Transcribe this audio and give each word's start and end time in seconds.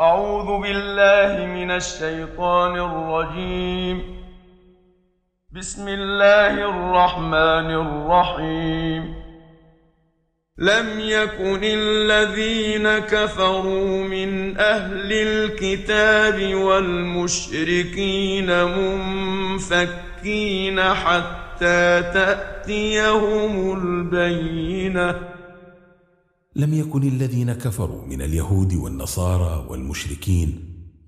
أعوذ 0.00 0.62
بالله 0.62 1.46
من 1.46 1.70
الشيطان 1.70 2.76
الرجيم. 2.76 4.02
بسم 5.52 5.88
الله 5.88 6.52
الرحمن 6.52 7.70
الرحيم. 7.84 9.14
لم 10.58 11.00
يكن 11.00 11.60
الذين 11.64 12.98
كفروا 12.98 14.04
من 14.04 14.58
أهل 14.58 15.12
الكتاب 15.12 16.54
والمشركين 16.54 18.64
منفكين 19.58 20.80
حتى 20.80 22.02
تأتيهم 22.02 23.78
البينة. 23.78 25.39
لم 26.60 26.74
يكن 26.74 27.02
الذين 27.02 27.52
كفروا 27.52 28.06
من 28.06 28.22
اليهود 28.22 28.74
والنصارى 28.74 29.66
والمشركين 29.68 30.48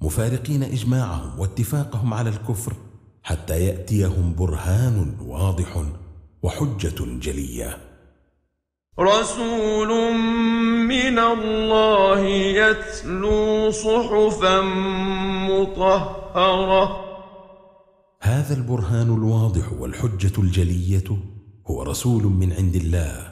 مفارقين 0.01 0.62
إجماعهم 0.62 1.41
واتفاقهم 1.41 2.15
على 2.15 2.30
الكفر 2.30 2.73
حتى 3.22 3.67
يأتيهم 3.67 4.34
برهان 4.34 5.17
واضح 5.20 5.84
وحجة 6.42 7.05
جلية. 7.20 7.78
رسول 9.00 10.14
من 10.89 11.19
الله 11.19 12.20
يتلو 12.28 13.70
صحفا 13.70 14.61
مطهرة. 15.50 17.05
هذا 18.20 18.55
البرهان 18.55 19.14
الواضح 19.14 19.73
والحجة 19.73 20.33
الجلية 20.39 21.19
هو 21.67 21.83
رسول 21.83 22.23
من 22.23 22.53
عند 22.53 22.75
الله 22.75 23.31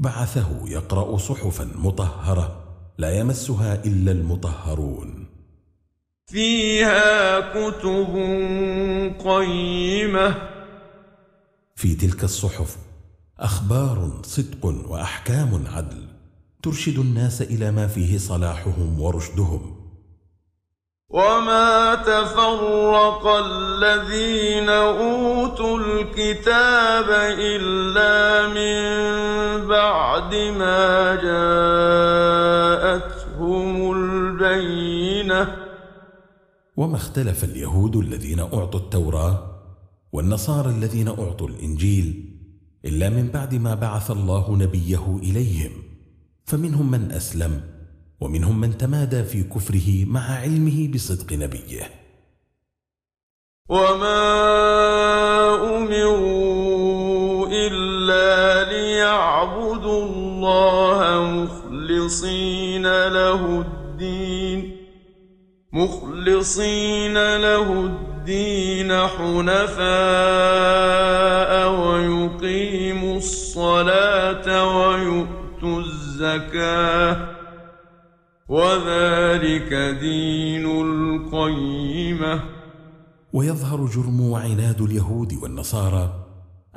بعثه 0.00 0.48
يقرأ 0.64 1.16
صحفا 1.16 1.68
مطهرة 1.74 2.64
لا 2.98 3.18
يمسها 3.18 3.84
إلا 3.84 4.12
المطهرون. 4.12 5.26
فيها 6.26 7.40
كتب 7.40 8.14
قيمة. 9.24 10.34
في 11.76 11.94
تلك 11.94 12.24
الصحف 12.24 12.76
أخبار 13.40 14.20
صدق 14.22 14.66
وأحكام 14.88 15.64
عدل 15.66 16.08
ترشد 16.62 16.98
الناس 16.98 17.42
إلى 17.42 17.70
ما 17.70 17.86
فيه 17.86 18.18
صلاحهم 18.18 19.00
ورشدهم. 19.00 19.76
وما 21.08 21.94
تفرق 21.94 23.26
الذين 23.26 24.68
أوتوا 24.68 25.78
الكتاب 25.78 27.10
إلا 27.38 28.29
من 28.29 28.29
بعد 30.50 30.58
ما 30.58 31.14
جاءتهم 32.90 33.92
البينة. 33.92 35.56
وما 36.76 36.96
اختلف 36.96 37.44
اليهود 37.44 37.96
الذين 37.96 38.40
أعطوا 38.40 38.80
التوراة 38.80 39.60
والنصارى 40.12 40.70
الذين 40.70 41.08
أعطوا 41.08 41.48
الإنجيل 41.48 42.36
إلا 42.84 43.10
من 43.10 43.28
بعد 43.28 43.54
ما 43.54 43.74
بعث 43.74 44.10
الله 44.10 44.56
نبيه 44.56 45.18
إليهم. 45.22 45.70
فمنهم 46.44 46.90
من 46.90 47.12
أسلم 47.12 47.60
ومنهم 48.20 48.60
من 48.60 48.78
تمادى 48.78 49.24
في 49.24 49.42
كفره 49.42 50.04
مع 50.04 50.20
علمه 50.20 50.88
بصدق 50.94 51.32
نبيه. 51.32 51.90
وما 53.68 54.20
أمروا 55.76 57.46
إلا 57.48 58.64
ليعبدوا 58.72 60.04
الله 60.04 60.29
مخلصين 61.30 62.82
له 63.08 63.60
الدين 63.60 64.76
مخلصين 65.72 67.14
له 67.36 67.72
الدين 67.72 68.92
حنفاء 68.92 69.90
ويقيموا 71.80 73.16
الصلاة 73.16 74.46
ويؤتوا 74.76 75.80
الزكاة 75.80 77.16
وذلك 78.48 79.72
دين 80.00 80.66
القيمة. 80.66 82.40
ويظهر 83.32 83.86
جرم 83.86 84.20
وعناد 84.20 84.80
اليهود 84.80 85.32
والنصارى 85.42 86.19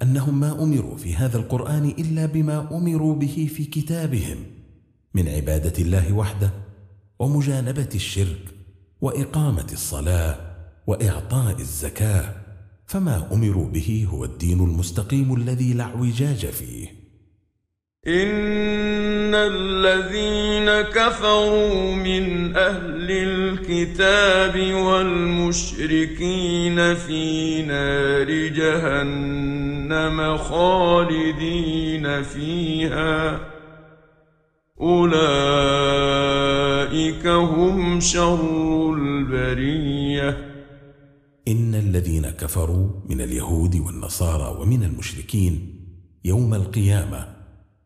أنهم 0.02 0.40
ما 0.40 0.64
أمروا 0.64 0.98
في 0.98 1.16
هذا 1.16 1.38
القرآن 1.38 1.86
إلا 2.00 2.26
بما 2.26 2.70
أمروا 2.72 3.16
به 3.16 3.50
في 3.56 3.66
كتابهم 3.66 4.38
من 5.14 5.28
عبادة 5.28 5.84
الله 5.84 6.14
وحده 6.14 6.52
ومجانبة 7.20 7.90
الشرك 7.96 8.42
وإقامة 9.02 9.68
الصلاة 9.74 10.38
وإعطاء 10.88 11.60
الزكاة 11.60 12.36
فما 12.88 13.30
أمروا 13.34 13.70
به 13.70 14.08
هو 14.10 14.26
الدين 14.26 14.60
المستقيم 14.60 15.36
الذي 15.36 15.74
لا 15.74 15.84
اعوجاج 15.84 16.46
فيه. 16.46 17.04
إن 18.08 19.36
الذين 19.36 20.82
كفروا 20.92 21.96
من 21.96 22.56
أهل 22.56 23.12
الكتاب 23.12 24.74
والمشركين 24.74 26.16
في 26.96 27.62
نار 27.62 28.32
جهنم 28.48 29.73
خالدين 30.38 32.24
فيها. 32.24 33.40
أولئك 34.82 35.28
هم 37.28 38.00
شر 38.00 38.94
البرية. 38.94 40.54
إن 41.48 41.76
الذين 41.76 42.30
كفروا 42.30 42.90
من 43.10 43.22
اليهود 43.22 43.76
والنصارى 43.76 44.62
ومن 44.62 44.84
المشركين 44.84 45.80
يوم 46.26 46.54
القيامة 46.54 47.36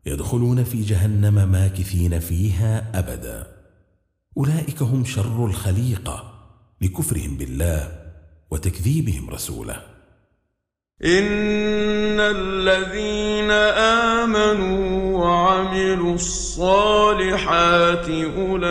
يدخلون 0.05 0.63
في 0.63 0.81
جهنم 0.81 1.51
ماكثين 1.51 2.19
فيها 2.19 2.99
أبدا. 2.99 3.47
أولئك 4.37 4.81
هم 4.81 5.05
شر 5.05 5.45
الخليقة 5.45 6.33
لكفرهم 6.81 7.37
بالله 7.37 7.91
وتكذيبهم 8.51 9.29
رسوله. 9.29 9.96
ان 11.05 12.19
الذين 12.19 13.51
امنوا 14.21 15.17
وعملوا 15.19 16.13
الصالحات 16.15 18.09
اولئك 18.09 18.67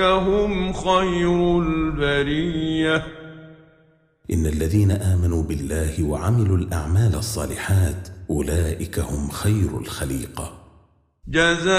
هم 0.00 0.72
خير 0.72 1.60
البريه 1.60 2.96
ان 4.32 4.46
الذين 4.46 4.90
امنوا 4.90 5.42
بالله 5.42 6.04
وعملوا 6.04 6.56
الاعمال 6.56 7.14
الصالحات 7.14 8.08
اولئك 8.30 8.98
هم 8.98 9.30
خير 9.30 9.78
الخليقه 9.80 10.52
جزاؤهم 11.28 11.70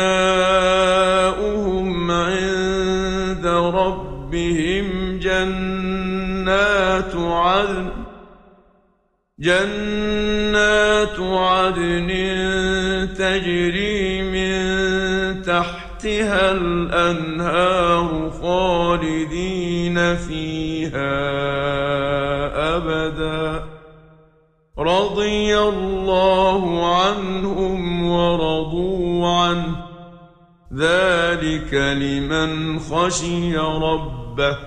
عند 2.12 3.46
ربهم 3.46 5.20
جنات 5.20 7.16
عدن 7.16 8.01
جنات 9.42 11.20
عدن 11.20 12.08
تجري 13.18 14.22
من 14.22 14.54
تحتها 15.42 16.52
الأنهار 16.52 18.32
خالدين 18.42 20.16
فيها 20.16 21.18
أبدا. 22.78 23.64
رضي 24.80 25.60
الله 25.60 26.96
عنهم 26.96 28.04
ورضوا 28.10 29.28
عنه. 29.28 29.76
ذلك 30.74 31.74
لمن 31.74 32.80
خشي 32.80 33.58
ربه. 33.58 34.58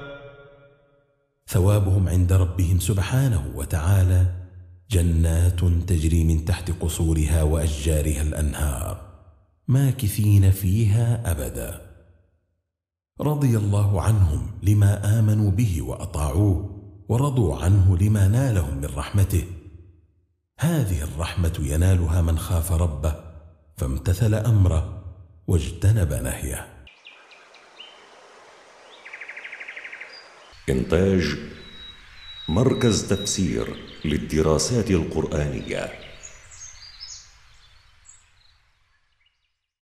ثوابهم 1.46 2.08
عند 2.08 2.32
ربهم 2.32 2.78
سبحانه 2.78 3.42
وتعالى 3.54 4.44
جنات 4.94 5.61
تجري 5.61 6.25
من 6.25 6.44
تحت 6.44 6.70
قصورها 6.70 7.43
وأشجارها 7.43 8.23
الأنهار 8.23 9.00
ماكثين 9.69 10.50
فيها 10.50 11.31
أبدا. 11.31 11.81
رضي 13.20 13.56
الله 13.56 14.02
عنهم 14.02 14.50
لما 14.62 15.19
آمنوا 15.19 15.50
به 15.50 15.82
وأطاعوه 15.82 16.81
ورضوا 17.08 17.56
عنه 17.56 17.96
لما 17.96 18.29
نالهم 18.29 18.76
من 18.76 18.88
رحمته. 18.96 19.44
هذه 20.58 21.02
الرحمة 21.02 21.56
ينالها 21.61 22.23
من 22.23 22.38
خاف 22.38 22.73
ربه 22.73 23.14
فامتثل 23.76 24.35
أمره 24.35 25.05
واجتنب 25.46 26.12
نهيه. 26.12 26.67
إنتاج 30.69 31.37
مركز 32.49 33.08
تفسير 33.08 33.76
للدراسات 34.05 34.91
القرآنية. 34.91 35.93